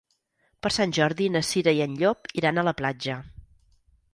Per 0.65 0.71
Sant 0.77 0.95
Jordi 0.99 1.27
na 1.35 1.43
Cira 1.49 1.73
i 1.81 1.83
en 1.87 1.93
Llop 2.01 2.33
iran 2.41 2.59
a 2.59 2.65
la 2.69 2.77
platja. 2.81 3.19